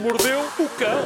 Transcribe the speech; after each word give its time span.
mordeu 0.00 0.40
o 0.58 0.68
cão. 0.78 1.04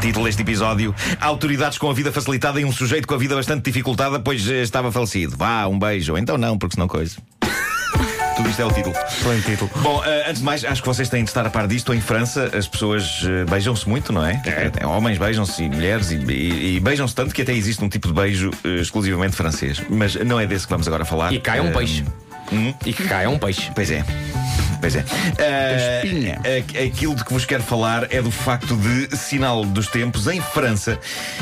Título 0.00 0.26
deste 0.26 0.42
episódio: 0.42 0.94
Autoridades 1.20 1.78
com 1.78 1.88
a 1.90 1.94
vida 1.94 2.12
facilitada 2.12 2.60
e 2.60 2.64
um 2.64 2.72
sujeito 2.72 3.06
com 3.08 3.14
a 3.14 3.18
vida 3.18 3.34
bastante 3.34 3.64
dificultada, 3.64 4.18
pois 4.20 4.48
eh, 4.48 4.62
estava 4.62 4.92
falecido. 4.92 5.36
Vá, 5.36 5.66
um 5.66 5.78
beijo. 5.78 6.16
Então 6.18 6.36
não, 6.36 6.58
porque 6.58 6.74
senão 6.74 6.86
coisa. 6.88 7.16
Tudo 8.36 8.48
isto 8.50 8.60
é 8.60 8.64
o 8.64 8.72
título. 8.72 8.94
Excelente 9.06 9.44
título. 9.46 9.70
Bom, 9.76 10.02
eh, 10.04 10.24
antes 10.28 10.40
de 10.40 10.44
mais, 10.44 10.64
acho 10.64 10.82
que 10.82 10.88
vocês 10.88 11.08
têm 11.08 11.22
de 11.24 11.30
estar 11.30 11.46
a 11.46 11.50
par 11.50 11.66
disto. 11.68 11.94
Em 11.94 12.00
França, 12.00 12.50
as 12.56 12.66
pessoas 12.68 13.22
eh, 13.24 13.44
beijam-se 13.48 13.88
muito, 13.88 14.12
não 14.12 14.24
é? 14.26 14.42
Eh, 14.44 14.84
Homens 14.86 15.16
beijam-se 15.18 15.62
e 15.62 15.68
mulheres, 15.70 16.10
e, 16.10 16.16
e- 16.16 16.76
e 16.76 16.80
beijam-se 16.80 17.14
tanto 17.14 17.32
que 17.34 17.40
até 17.42 17.54
existe 17.54 17.82
um 17.82 17.88
tipo 17.88 18.08
de 18.08 18.12
beijo 18.14 18.50
exclusivamente 18.64 19.36
francês. 19.36 19.80
Mas 19.88 20.16
não 20.16 20.38
é 20.38 20.46
desse 20.46 20.66
que 20.66 20.70
vamos 20.72 20.86
agora 20.88 21.04
falar. 21.04 21.32
E 21.32 21.40
cai 21.40 21.60
um 21.60 21.72
peixe. 21.72 22.04
hum? 22.52 22.74
E 22.84 22.92
que 22.92 23.04
cai 23.04 23.26
um 23.26 23.38
peixe. 23.38 23.70
Pois 23.74 23.90
é. 23.90 24.04
Pois 24.84 24.96
é. 24.96 25.04
Eh, 25.38 26.02
espinha. 26.04 26.40
aquilo 26.84 27.14
de 27.14 27.24
que 27.24 27.32
vos 27.32 27.46
quero 27.46 27.62
falar 27.62 28.06
é 28.10 28.20
do 28.20 28.30
facto 28.30 28.76
de, 28.76 29.16
sinal 29.16 29.64
dos 29.64 29.86
tempos, 29.86 30.26
em 30.26 30.42
França, 30.42 30.98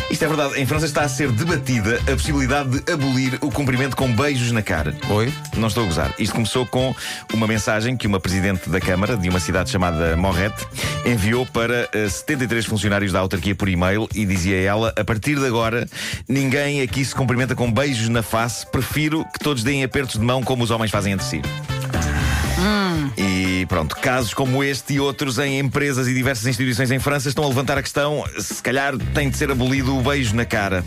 isto 0.08 0.24
é 0.24 0.28
verdade, 0.28 0.60
em 0.60 0.64
França 0.64 0.86
está 0.86 1.02
a 1.02 1.08
ser 1.08 1.28
debatida 1.32 1.96
a 2.02 2.12
possibilidade 2.12 2.78
de 2.78 2.92
abolir 2.92 3.38
o 3.40 3.50
cumprimento 3.50 3.96
com 3.96 4.12
beijos 4.12 4.52
na 4.52 4.62
cara. 4.62 4.94
Oi? 5.10 5.32
Não 5.56 5.66
estou 5.66 5.82
a 5.82 5.86
gozar. 5.86 6.14
Isto 6.20 6.36
começou 6.36 6.64
com 6.64 6.94
uma 7.32 7.48
mensagem 7.48 7.96
que 7.96 8.06
uma 8.06 8.20
presidente 8.20 8.70
da 8.70 8.80
Câmara, 8.80 9.16
de 9.16 9.28
uma 9.28 9.40
cidade 9.40 9.70
chamada 9.70 10.16
Morrette, 10.16 10.64
enviou 11.04 11.44
para 11.44 11.88
eh, 11.92 12.08
73 12.08 12.64
funcionários 12.64 13.10
da 13.10 13.18
autarquia 13.18 13.56
por 13.56 13.68
e-mail 13.68 14.08
e 14.14 14.24
dizia 14.24 14.60
ela: 14.60 14.94
a 14.96 15.02
partir 15.02 15.34
de 15.34 15.46
agora, 15.46 15.88
ninguém 16.28 16.80
aqui 16.80 17.04
se 17.04 17.12
cumprimenta 17.12 17.56
com 17.56 17.72
beijos 17.72 18.08
na 18.08 18.22
face, 18.22 18.64
prefiro 18.70 19.24
que 19.32 19.40
todos 19.40 19.64
deem 19.64 19.82
apertos 19.82 20.20
de 20.20 20.24
mão 20.24 20.44
como 20.44 20.62
os 20.62 20.70
homens 20.70 20.92
fazem 20.92 21.12
entre 21.12 21.26
si. 21.26 21.42
E 23.16 23.66
pronto, 23.66 23.96
casos 23.96 24.32
como 24.34 24.62
este 24.62 24.94
e 24.94 25.00
outros 25.00 25.38
em 25.38 25.58
empresas 25.58 26.06
e 26.08 26.14
diversas 26.14 26.46
instituições 26.46 26.90
em 26.90 26.98
França 26.98 27.28
estão 27.28 27.44
a 27.44 27.48
levantar 27.48 27.78
a 27.78 27.82
questão: 27.82 28.24
se 28.38 28.62
calhar 28.62 28.96
tem 29.14 29.28
de 29.30 29.36
ser 29.36 29.50
abolido 29.50 29.96
o 29.96 30.02
beijo 30.02 30.34
na 30.34 30.44
cara. 30.44 30.84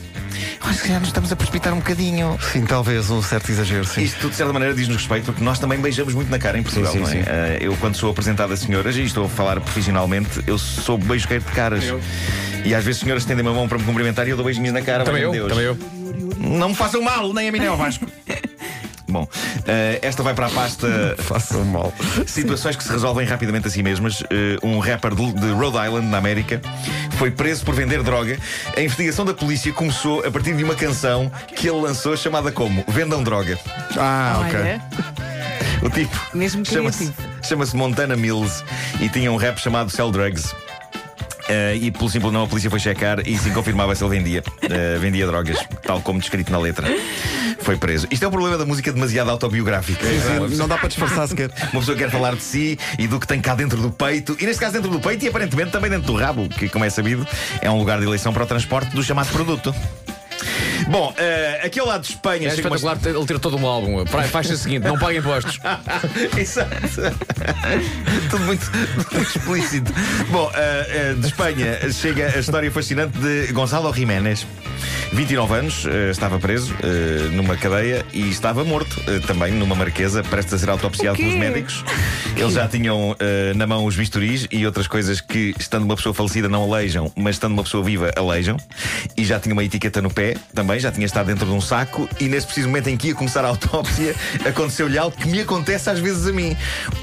Mas 0.64 0.78
se 0.78 0.84
calhar 0.84 1.00
nos 1.00 1.10
estamos 1.10 1.32
a 1.32 1.36
precipitar 1.36 1.74
um 1.74 1.78
bocadinho. 1.78 2.38
Sim, 2.52 2.66
talvez 2.66 3.10
um 3.10 3.22
certo 3.22 3.50
exagero, 3.52 3.86
sim. 3.86 4.02
Isto, 4.04 4.30
de 4.30 4.36
certa 4.36 4.52
maneira, 4.52 4.74
diz-nos 4.74 4.98
respeito, 4.98 5.26
porque 5.26 5.44
nós 5.44 5.60
também 5.60 5.80
beijamos 5.80 6.14
muito 6.14 6.30
na 6.30 6.40
cara 6.40 6.58
em 6.58 6.64
Portugal, 6.64 6.92
Sim, 6.92 7.06
sim, 7.06 7.16
não 7.16 7.22
é? 7.22 7.24
sim. 7.24 7.30
Eh, 7.30 7.58
eu, 7.62 7.78
quando 7.78 7.96
sou 7.96 8.10
apresentado 8.10 8.52
a 8.52 8.58
senhoras, 8.58 8.96
e 8.96 9.04
estou 9.04 9.26
a 9.26 9.30
falar 9.30 9.60
profissionalmente, 9.62 10.42
eu 10.48 10.58
sou 10.58 10.98
beijoqueiro 10.98 11.44
de 11.44 11.52
caras. 11.52 11.84
Eu. 11.84 12.02
E 12.66 12.74
às 12.74 12.84
vezes 12.84 13.02
senhoras 13.02 13.26
tendem 13.26 13.46
a 13.48 13.52
mão 13.52 13.68
para 13.68 13.78
me 13.78 13.84
cumprimentar 13.84 14.26
e 14.28 14.32
eu 14.32 14.36
dou 14.36 14.46
beijinhos 14.46 14.74
na 14.74 14.82
cara. 14.82 15.04
Também 15.04 15.22
eu, 15.22 15.32
Deus. 15.32 15.48
também 15.50 15.66
eu. 15.66 15.78
Não 16.38 16.70
me 16.70 16.76
façam 16.76 17.02
mal, 17.02 17.32
nem 17.34 17.48
a 17.50 17.52
mim 17.52 17.60
nem 17.60 17.68
ao 17.68 17.78
Vasco. 17.78 18.06
Bom, 19.16 19.30
eh, 19.66 20.00
esta 20.02 20.22
vai 20.22 20.34
para 20.34 20.48
a 20.48 20.50
pasta 20.50 21.16
Façam 21.24 21.64
mal. 21.64 21.94
Situações 22.28 22.76
que 22.76 22.84
se 22.84 22.92
resolvem 22.92 23.26
rapidamente 23.26 23.66
a 23.66 23.72
si 23.72 23.82
mesmas. 23.82 24.22
Eh, 24.30 24.58
um 24.62 24.80
rapper 24.80 25.16
de, 25.16 25.32
de 25.32 25.52
Rhode 25.52 25.78
Island, 25.78 26.08
na 26.08 26.18
América, 26.18 26.62
foi 27.18 27.32
preso 27.32 27.64
por 27.64 27.74
vender 27.74 28.04
droga. 28.04 28.38
A 28.76 28.82
investigação 28.82 29.24
da 29.24 29.34
polícia 29.34 29.72
começou 29.72 30.20
a 30.26 30.30
partir 30.30 30.54
de 30.54 30.66
uma 30.66 30.76
canção 30.76 31.32
que 31.56 31.66
ele 31.70 31.80
lançou 31.80 32.18
chamada 32.18 32.52
como 32.52 32.84
Vendam 32.90 33.24
Droga. 33.24 33.58
Ah, 33.98 34.44
ok. 34.46 34.60
Olha, 34.60 34.82
O 35.82 35.90
tipo 35.90 36.20
Mesmo 36.34 36.66
chama-se 36.66 37.14
chama-se 37.42 37.74
Montana 37.74 38.18
Mills 38.18 38.66
e 39.00 39.08
tinha 39.08 39.32
um 39.32 39.38
rap 39.38 39.62
chamado 39.62 39.90
Sell 39.90 40.12
Drugs. 40.12 40.54
Eh, 41.48 41.76
e 41.76 41.92
pelo 41.92 42.10
simples 42.10 42.34
não, 42.34 42.44
a 42.44 42.48
polícia 42.48 42.70
foi 42.70 42.80
checar 42.80 43.26
e 43.26 43.38
sim 43.38 43.54
confirmava 43.54 43.96
se 43.96 44.04
ele 44.04 44.18
vendia. 44.18 44.44
Eh, 44.64 44.98
vendia 45.00 45.26
drogas, 45.26 45.58
tal 45.84 46.02
como 46.02 46.20
descrito 46.20 46.52
na 46.52 46.58
letra. 46.58 46.86
Foi 47.66 47.76
preso. 47.78 48.08
Isto 48.12 48.24
é 48.24 48.28
o 48.28 48.32
problema 48.32 48.60
da 48.60 48.66
música 48.66 48.94
demasiado 48.94 49.32
autobiográfica. 49.32 50.06
Sim, 50.06 50.56
não 50.56 50.68
dá 50.68 50.78
para 50.78 50.88
disfarçar 50.88 51.28
sequer. 51.28 51.50
Uma 51.74 51.80
pessoa 51.82 51.98
quer 51.98 52.12
falar 52.12 52.36
de 52.36 52.44
si 52.44 52.78
e 53.00 53.08
do 53.08 53.20
que 53.20 53.26
tem 53.26 53.42
cá 53.42 53.56
dentro 53.56 53.82
do 53.82 53.90
peito, 53.90 54.38
e 54.40 54.46
neste 54.46 54.60
caso 54.60 54.74
dentro 54.74 54.92
do 54.92 55.00
peito 55.00 55.26
e 55.26 55.28
aparentemente 55.28 55.72
também 55.72 55.90
dentro 55.90 56.06
do 56.06 56.16
rabo, 56.16 56.48
que, 56.48 56.70
como 56.70 56.86
é 56.86 56.92
sabido, 56.92 57.26
é 57.62 57.70
um 57.72 57.80
lugar 57.80 57.98
de 58.00 58.06
eleição 58.06 58.32
para 58.32 58.44
o 58.44 58.46
transporte 58.46 58.92
do 58.96 59.04
chamado 59.04 59.30
produto. 59.32 59.74
Bom, 60.90 61.12
eh, 61.18 61.62
aqui 61.64 61.80
ao 61.80 61.88
lado 61.88 62.02
de 62.04 62.10
Espanha. 62.10 62.48
É 62.50 62.56
chega 62.56 62.68
uma- 62.68 62.76
espetacular 62.76 63.16
ele 63.18 63.26
ter 63.26 63.40
todo 63.40 63.58
um 63.58 63.66
álbum. 63.66 64.06
Pra- 64.06 64.24
Faz 64.24 64.48
o 64.52 64.58
seguinte: 64.58 64.84
não 64.84 65.00
paga 65.00 65.18
impostos. 65.18 65.60
Exato. 66.38 66.70
Tudo 68.30 68.44
muito, 68.46 68.70
muito 68.96 69.18
explícito. 69.22 69.92
Bom, 70.30 70.52
eh, 70.54 70.88
eh, 70.90 71.14
de 71.18 71.26
Espanha 71.26 71.80
chega 71.92 72.32
a 72.36 72.40
história 72.40 72.70
fascinante 72.72 73.18
de 73.18 73.48
Gonçalo 73.54 73.92
Jiménez. 73.94 74.46
29 75.14 75.54
anos, 75.54 75.86
eh, 75.86 76.10
estava 76.12 76.40
preso 76.40 76.74
eh, 76.84 77.30
numa 77.32 77.56
cadeia 77.56 78.06
e 78.14 78.30
estava 78.30 78.64
morto 78.64 79.02
eh, 79.08 79.20
também 79.20 79.52
numa 79.52 79.76
marquesa, 79.76 80.24
prestes 80.24 80.54
a 80.56 80.58
ser 80.58 80.70
autopsiado 80.70 81.18
pelos 81.18 81.36
médicos. 81.36 81.84
Eles 82.36 82.54
já 82.54 82.68
tinham 82.68 83.16
na 83.56 83.66
mão 83.66 83.86
os 83.86 83.96
bisturis 83.96 84.46
e 84.52 84.66
outras 84.66 84.88
coisas 84.88 85.22
que, 85.22 85.56
estando 85.58 85.84
uma 85.84 85.96
pessoa 85.96 86.14
falecida, 86.14 86.50
não 86.50 86.64
aleijam, 86.64 87.12
mas 87.16 87.36
estando 87.36 87.54
uma 87.54 87.64
pessoa 87.64 87.84
viva, 87.84 88.12
aleijam. 88.16 88.58
E 89.16 89.24
já 89.24 89.40
tinha 89.40 89.54
uma 89.54 89.64
etiqueta 89.64 90.02
no 90.02 90.12
pé 90.12 90.36
também, 90.54 90.80
já 90.80 90.92
tinha 90.92 91.06
estado 91.06 91.28
dentro 91.28 91.46
de 91.46 91.52
um 91.52 91.62
saco. 91.62 92.10
E 92.20 92.26
nesse 92.26 92.46
preciso 92.46 92.68
momento 92.68 92.90
em 92.90 92.98
que 92.98 93.08
ia 93.08 93.16
começar 93.16 93.46
a 93.46 93.48
autópsia, 93.48 94.14
aconteceu-lhe 94.46 94.98
algo 94.98 95.16
que 95.16 95.28
me 95.28 95.40
acontece 95.40 95.90
às 95.90 96.00
vezes 96.00 96.28
a 96.28 96.34
mim. 96.34 96.58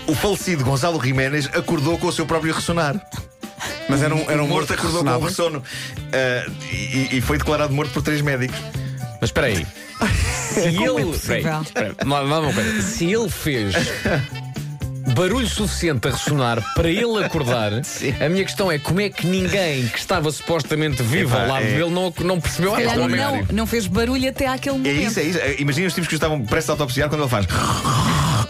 O 0.06 0.14
falecido 0.14 0.64
Gonçalo 0.64 1.02
Jiménez 1.02 1.48
acordou 1.54 1.96
com 1.98 2.08
o 2.08 2.12
seu 2.12 2.26
próprio 2.26 2.52
ressonar. 2.52 3.00
Mas 3.92 4.02
era 4.02 4.14
um, 4.14 4.30
era 4.30 4.42
um 4.42 4.46
o 4.46 4.48
morto 4.48 4.48
morto 4.48 4.66
que 4.68 4.74
acordou 4.74 5.04
com 5.04 5.08
ressonava. 5.08 5.28
ressono. 5.28 5.62
Ah, 6.12 6.50
e, 6.72 7.08
e 7.18 7.20
foi 7.20 7.38
declarado 7.38 7.72
morto 7.72 7.92
por 7.92 8.02
três 8.02 8.20
médicos. 8.20 8.56
Mas 9.20 9.28
espera 9.28 9.46
aí. 9.48 9.66
Se 10.52 10.60
ele. 10.60 11.10
Espera 11.10 11.60
espera 11.62 11.94
uma 12.04 12.52
coisa. 12.52 12.82
Se 12.82 13.04
ele 13.12 13.28
fez. 13.28 13.74
Barulho 15.14 15.46
suficiente 15.48 16.08
a 16.08 16.10
ressonar 16.12 16.62
para 16.74 16.88
ele 16.88 17.24
acordar. 17.24 17.72
A 18.24 18.28
minha 18.28 18.44
questão 18.44 18.70
é 18.70 18.78
como 18.78 19.00
é 19.00 19.10
que 19.10 19.26
ninguém 19.26 19.86
que 19.88 19.98
estava 19.98 20.30
supostamente 20.30 21.02
vivo 21.02 21.34
Epá, 21.34 21.42
ao 21.42 21.48
lado 21.48 21.64
é- 21.66 21.70
dele 21.72 21.90
não, 21.90 22.14
não 22.20 22.40
percebeu 22.40 22.74
Se 22.76 22.82
ah, 22.82 22.96
não, 22.96 23.08
não, 23.08 23.46
não, 23.52 23.66
fez 23.66 23.86
barulho 23.86 24.28
até 24.28 24.46
àquele 24.46 24.76
É 24.76 24.78
momento. 24.78 25.10
isso, 25.10 25.20
é 25.20 25.22
isso. 25.24 25.38
Imagina 25.58 25.86
os 25.88 25.94
tipos 25.94 26.08
que 26.08 26.14
estavam 26.14 26.40
prestes 26.44 26.70
a 26.70 26.72
autopsiar 26.74 27.08
quando 27.08 27.22
ele 27.22 27.30
faz. 27.30 27.46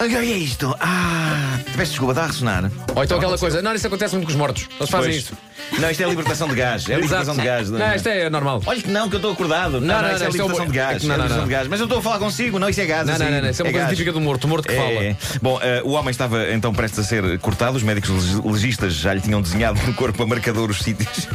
O 0.05 0.09
que 0.09 0.17
é 0.17 0.25
isto? 0.25 0.75
Ah, 0.81 1.59
peço 1.77 1.93
desculpa, 1.93 2.13
está 2.13 2.25
a 2.25 2.27
ressonar. 2.27 2.71
Ou 2.97 3.05
então 3.05 3.19
aquela 3.19 3.39
coisa, 3.39 3.63
não, 3.63 3.73
isso 3.73 3.87
acontece 3.87 4.15
muito 4.17 4.27
com 4.27 4.33
os 4.33 4.37
mortos. 4.37 4.67
Eles 4.79 4.91
fazem 4.91 5.11
Pois. 5.13 5.23
isto. 5.23 5.37
Não, 5.79 5.91
isto 5.91 6.03
é 6.03 6.09
libertação 6.09 6.49
de 6.49 6.55
gás. 6.57 6.89
É 6.91 6.97
libertação 6.97 7.37
de 7.37 7.43
gás. 7.43 7.71
Não, 7.71 7.95
isto 7.95 8.09
é 8.09 8.29
normal. 8.29 8.61
Olha 8.67 8.83
que 8.83 8.89
não, 8.91 9.09
que 9.09 9.15
eu 9.15 9.19
estou 9.19 9.33
acordado. 9.33 9.81
Não, 9.81 9.81
Não, 9.81 10.03
não, 10.03 10.09
isso 10.13 10.17
é 10.17 10.19
não, 10.25 10.29
isto 10.31 10.41
é 10.41 10.45
o- 10.45 10.49
libertação 10.49 10.67
de 10.67 10.73
gás. 10.73 11.05
Não, 11.05 11.15
é 11.15 11.19
não, 11.19 11.25
libertação 11.25 11.37
não. 11.39 11.45
de 11.45 11.51
gás. 11.53 11.69
Mas 11.69 11.81
eu 11.81 11.85
estou 11.87 11.99
a 12.01 12.03
falar 12.03 12.19
consigo, 12.19 12.59
não, 12.59 12.69
isso 12.69 12.81
é 12.81 12.87
gás. 12.87 13.07
Não, 13.07 13.17
não, 13.17 13.25
assim. 13.25 13.35
não, 13.35 13.43
não, 13.43 13.51
isso 13.51 13.63
é 13.63 13.65
uma 13.65 13.71
coisa 13.71 13.87
gás. 13.87 13.97
típica 13.99 14.13
do 14.13 14.21
morto, 14.21 14.45
o 14.45 14.49
morto 14.49 14.69
que 14.69 14.75
fala. 14.75 14.91
É. 14.91 15.17
Bom, 15.41 15.59
eh, 15.63 15.83
o 15.85 15.91
homem 15.93 16.11
estava 16.11 16.53
então 16.53 16.73
prestes 16.75 16.99
a 16.99 17.05
ser 17.05 17.39
cortado, 17.39 17.77
os 17.77 17.83
médicos 17.85 18.11
leg- 18.11 18.45
legistas 18.53 18.93
já 18.95 19.15
lhe 19.15 19.21
tinham 19.21 19.41
desenhado 19.41 19.81
no 19.87 19.95
corpo 19.95 20.21
a 20.23 20.27
marcador 20.27 20.69
os 20.69 20.81
sítios 20.81 21.29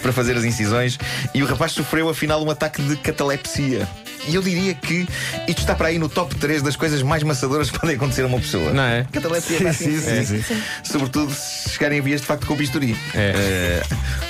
para 0.00 0.12
fazer 0.12 0.36
as 0.36 0.44
incisões 0.44 0.98
e 1.34 1.42
o 1.42 1.46
rapaz 1.46 1.72
sofreu 1.72 2.08
afinal 2.08 2.42
um 2.44 2.50
ataque 2.50 2.80
de 2.82 2.96
catalepsia. 2.96 3.88
E 4.28 4.34
eu 4.34 4.42
diria 4.42 4.74
que 4.74 5.08
isto 5.48 5.60
está 5.60 5.74
para 5.74 5.88
aí 5.88 5.98
no 5.98 6.08
top 6.08 6.34
3 6.34 6.60
das 6.62 6.76
coisas 6.76 7.02
mais 7.02 7.22
maçadoras 7.22 7.70
que 7.70 7.78
podem 7.80 7.96
acontecer 7.96 8.22
a 8.22 8.26
uma 8.26 8.38
pessoa. 8.38 8.70
Não 8.72 8.82
é? 8.82 9.06
Catalepsia 9.10 9.58
Sim, 9.58 9.64
é 9.64 9.68
assim. 9.70 9.98
sim, 10.00 10.10
É. 10.10 10.24
sim, 10.24 10.42
sim. 10.42 10.62
Sobretudo 10.84 11.32
se 11.34 11.70
chegarem 11.70 11.98
a 12.00 12.02
vias 12.02 12.20
de 12.20 12.26
facto 12.26 12.46
com 12.46 12.52
o 12.54 12.56
bisturi. 12.56 12.96
É. 13.14 13.82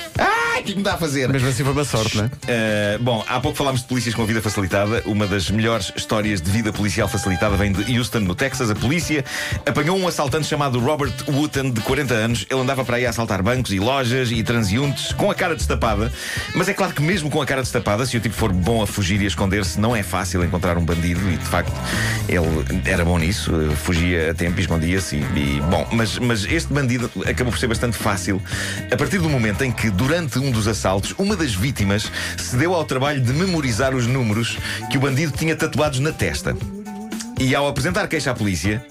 que 0.63 0.71
que 0.73 0.77
me 0.77 0.83
dá 0.83 0.93
a 0.93 0.97
fazer? 0.97 1.29
Mesmo 1.29 1.49
assim 1.49 1.63
foi 1.63 1.73
uma 1.73 1.83
sorte, 1.83 2.17
não 2.17 2.25
é? 2.25 2.27
Uh, 2.27 3.03
bom, 3.03 3.23
há 3.27 3.39
pouco 3.39 3.57
falámos 3.57 3.81
de 3.81 3.87
polícias 3.87 4.15
com 4.15 4.25
vida 4.25 4.41
facilitada. 4.41 5.01
Uma 5.05 5.27
das 5.27 5.49
melhores 5.49 5.91
histórias 5.95 6.41
de 6.41 6.49
vida 6.49 6.71
policial 6.71 7.07
facilitada 7.07 7.55
vem 7.55 7.71
de 7.71 7.97
Houston, 7.97 8.19
no 8.19 8.35
Texas. 8.35 8.69
A 8.69 8.75
polícia 8.75 9.23
apanhou 9.65 9.97
um 9.97 10.07
assaltante 10.07 10.47
chamado 10.47 10.79
Robert 10.79 11.13
Wooten, 11.27 11.71
de 11.71 11.81
40 11.81 12.13
anos. 12.13 12.45
Ele 12.49 12.59
andava 12.59 12.85
para 12.85 12.97
aí 12.97 13.05
a 13.05 13.09
assaltar 13.09 13.41
bancos 13.43 13.71
e 13.71 13.79
lojas 13.79 14.31
e 14.31 14.41
transeuntes 14.43 15.11
com 15.13 15.29
a 15.29 15.35
cara 15.35 15.55
destapada. 15.55 16.11
Mas 16.55 16.69
é 16.69 16.73
claro 16.73 16.93
que, 16.93 17.01
mesmo 17.01 17.29
com 17.29 17.41
a 17.41 17.45
cara 17.45 17.61
destapada, 17.61 18.05
se 18.05 18.17
o 18.17 18.19
tipo 18.19 18.35
for 18.35 18.51
bom 18.51 18.81
a 18.81 18.87
fugir 18.87 19.21
e 19.21 19.25
a 19.25 19.27
esconder-se, 19.27 19.79
não 19.79 19.95
é 19.95 20.03
fácil 20.03 20.43
encontrar 20.43 20.77
um 20.77 20.85
bandido. 20.85 21.21
E 21.29 21.37
de 21.37 21.45
facto, 21.45 21.73
ele 22.27 22.81
era 22.85 23.03
bom 23.03 23.17
nisso. 23.17 23.51
uh, 23.53 23.75
Fugia 23.75 24.31
a 24.31 24.33
tempo 24.33 24.59
e 24.59 24.61
escondia-se. 24.61 25.17
E, 25.17 25.57
e, 25.57 25.61
bom, 25.69 25.87
mas, 25.91 26.17
mas 26.19 26.45
este 26.45 26.71
bandido 26.73 27.09
acabou 27.25 27.51
por 27.51 27.59
ser 27.59 27.67
bastante 27.67 27.97
fácil 27.97 28.41
a 28.91 28.95
partir 28.95 29.19
do 29.19 29.29
momento 29.29 29.63
em 29.63 29.71
que, 29.71 29.89
durante 29.89 30.39
um 30.39 30.50
dos 30.51 30.67
assaltos, 30.67 31.13
uma 31.17 31.35
das 31.35 31.53
vítimas 31.53 32.11
se 32.37 32.55
deu 32.55 32.73
ao 32.73 32.85
trabalho 32.85 33.21
de 33.21 33.33
memorizar 33.33 33.95
os 33.95 34.07
números 34.07 34.57
que 34.89 34.97
o 34.97 35.01
bandido 35.01 35.31
tinha 35.35 35.55
tatuados 35.55 35.99
na 35.99 36.11
testa. 36.11 36.55
E 37.39 37.55
ao 37.55 37.67
apresentar 37.67 38.07
queixa 38.07 38.31
à 38.31 38.35
polícia, 38.35 38.85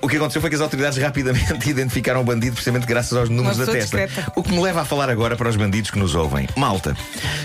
o 0.00 0.08
que 0.08 0.16
aconteceu 0.16 0.40
foi 0.40 0.48
que 0.50 0.56
as 0.56 0.62
autoridades 0.62 0.98
rapidamente 0.98 1.52
identificaram 1.68 2.20
o 2.20 2.24
bandido 2.24 2.54
precisamente 2.54 2.86
graças 2.86 3.12
aos 3.16 3.28
números 3.28 3.58
da 3.58 3.66
testa. 3.66 3.98
discreta. 3.98 4.32
O 4.36 4.42
que 4.42 4.52
me 4.52 4.60
leva 4.60 4.82
a 4.82 4.84
falar 4.84 5.10
agora 5.10 5.36
para 5.36 5.48
os 5.48 5.56
bandidos 5.56 5.90
que 5.90 5.98
nos 5.98 6.14
ouvem. 6.14 6.48
Malta, 6.56 6.96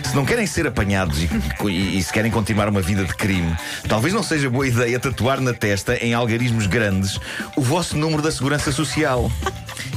se 0.04 0.16
não 0.16 0.26
querem 0.26 0.46
ser 0.46 0.68
apanhados 0.68 1.20
e, 1.20 1.30
e- 1.68 1.98
e 1.98 2.04
se 2.04 2.12
querem 2.14 2.32
continuar 2.32 2.68
uma 2.70 2.82
vida 2.82 3.04
de 3.04 3.14
crime, 3.16 3.56
talvez 3.88 4.14
não 4.14 4.24
seja 4.24 4.50
boa 4.50 4.68
ideia 4.68 5.00
tatuar 5.00 5.40
na 5.42 5.54
testa, 5.54 5.96
em 5.98 6.14
algarismos 6.14 6.68
grandes, 6.68 7.20
o 7.56 7.62
vosso 7.62 7.98
número 7.98 8.22
da 8.22 8.32
segurança 8.32 8.72
social. 8.72 9.32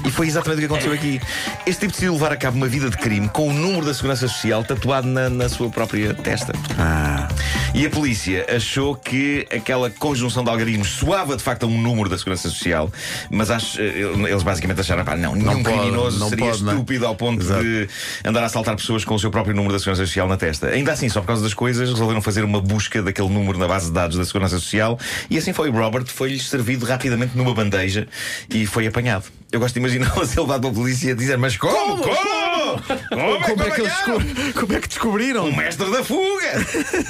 E 0.04 0.10
foi 0.10 0.26
exatamente 0.26 0.58
o 0.58 0.60
que 0.60 0.66
aconteceu 0.66 0.92
aqui. 0.92 1.20
Este 1.66 1.80
tipo 1.80 1.92
decidiu 1.92 2.12
levar 2.14 2.32
a 2.32 2.36
cabo 2.36 2.56
uma 2.56 2.68
vida 2.68 2.88
de 2.88 2.96
crime 2.96 3.28
com 3.28 3.48
o 3.48 3.52
número 3.52 3.84
da 3.86 3.94
segurança 3.94 4.28
social 4.28 4.62
tatuado 4.64 5.06
na, 5.06 5.28
na 5.28 5.48
sua 5.48 5.68
própria 5.68 6.14
testa. 6.14 6.52
Ah. 6.78 7.28
E 7.74 7.86
a 7.86 7.90
polícia 7.90 8.46
achou 8.54 8.94
que 8.94 9.46
aquela 9.54 9.90
conjunção 9.90 10.42
de 10.42 10.50
algarismos 10.50 10.88
soava 10.88 11.36
de 11.36 11.42
facto 11.42 11.64
a 11.64 11.66
um 11.66 11.80
número 11.80 12.08
da 12.08 12.16
Segurança 12.16 12.48
Social, 12.48 12.90
mas 13.30 13.50
acho, 13.50 13.80
eh, 13.80 14.00
eles 14.28 14.42
basicamente 14.42 14.80
acharam, 14.80 15.04
pá, 15.04 15.16
não, 15.16 15.34
nenhum 15.34 15.62
pode, 15.62 15.78
criminoso 15.78 16.18
não 16.18 16.28
seria 16.28 16.46
pode, 16.46 16.62
não 16.62 16.72
é? 16.72 16.74
estúpido 16.74 17.06
ao 17.06 17.14
ponto 17.14 17.42
Exato. 17.42 17.62
de 17.62 17.88
andar 18.24 18.42
a 18.42 18.46
assaltar 18.46 18.76
pessoas 18.76 19.04
com 19.04 19.14
o 19.14 19.18
seu 19.18 19.30
próprio 19.30 19.54
número 19.54 19.72
da 19.72 19.78
Segurança 19.78 20.06
Social 20.06 20.26
na 20.26 20.36
testa. 20.36 20.68
Ainda 20.68 20.92
assim, 20.92 21.08
só 21.08 21.20
por 21.20 21.26
causa 21.28 21.42
das 21.42 21.54
coisas, 21.54 21.90
resolveram 21.90 22.22
fazer 22.22 22.44
uma 22.44 22.60
busca 22.60 23.02
daquele 23.02 23.28
número 23.28 23.58
na 23.58 23.68
base 23.68 23.86
de 23.86 23.92
dados 23.92 24.16
da 24.16 24.24
Segurança 24.24 24.58
Social 24.58 24.98
e 25.28 25.36
assim 25.36 25.52
foi. 25.52 25.70
Robert 25.76 26.06
foi-lhes 26.06 26.48
servido 26.48 26.86
rapidamente 26.86 27.36
numa 27.36 27.52
bandeja 27.52 28.08
e 28.48 28.66
foi 28.66 28.86
apanhado. 28.86 29.24
Eu 29.52 29.60
gosto 29.60 29.74
de 29.74 29.80
imaginá-lo 29.80 30.20
a 30.22 30.26
ser 30.26 30.40
levado 30.40 30.62
pela 30.62 30.72
polícia 30.72 31.12
a 31.12 31.16
dizer: 31.16 31.36
Mas 31.38 31.56
como? 31.56 32.02
Como? 32.02 32.02
Como, 32.02 32.35
Como 32.78 33.62
é, 33.62 33.70
que 33.70 33.80
eles 33.80 33.92
apanharam? 33.92 34.18
desco- 34.18 34.60
como 34.60 34.72
é 34.72 34.80
que 34.80 34.88
descobriram? 34.88 35.44
O 35.48 35.56
mestre 35.56 35.90
da 35.90 36.02
fuga! 36.04 36.52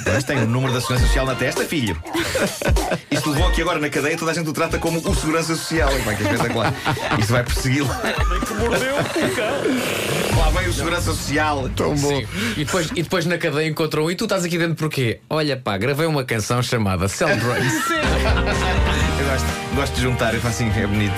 Mas 0.05 0.23
tem 0.23 0.37
o 0.39 0.47
número 0.47 0.73
da 0.73 0.81
Segurança 0.81 1.05
Social 1.07 1.25
na 1.25 1.35
testa, 1.35 1.63
filho. 1.65 1.97
Isto 3.11 3.29
levou 3.31 3.47
aqui 3.47 3.61
agora 3.61 3.79
na 3.79 3.89
cadeia, 3.89 4.17
toda 4.17 4.31
a 4.31 4.33
gente 4.33 4.49
o 4.49 4.53
trata 4.53 4.77
como 4.79 4.99
o 4.99 5.15
Segurança 5.15 5.55
Social. 5.55 5.91
Epá, 5.97 6.13
que 6.13 6.23
espetacular. 6.23 6.73
Isto 7.19 7.31
vai 7.33 7.43
persegui-lo. 7.43 7.87
Lá 10.37 10.49
vem 10.59 10.69
o 10.69 10.73
Segurança 10.73 11.11
Social. 11.13 11.69
Tão 11.75 11.95
bom. 11.95 12.09
Sim. 12.21 12.27
E 12.57 12.65
depois, 12.65 12.89
e 12.95 13.03
depois 13.03 13.25
na 13.25 13.37
cadeia 13.37 13.67
encontrou 13.67 14.07
um. 14.07 14.11
E 14.11 14.15
tu 14.15 14.25
estás 14.25 14.43
aqui 14.45 14.57
dentro 14.57 14.75
porquê? 14.75 15.19
Olha 15.29 15.57
pá, 15.57 15.77
gravei 15.77 16.05
uma 16.05 16.23
canção 16.23 16.61
chamada 16.61 17.07
Cell 17.07 17.35
Drugs. 17.37 17.73
Eu 19.19 19.25
gosto, 19.25 19.47
gosto 19.75 19.93
de 19.95 20.01
juntar, 20.01 20.33
eu 20.33 20.41
faço 20.41 20.63
assim, 20.63 20.79
é 20.81 20.87
bonito. 20.87 21.13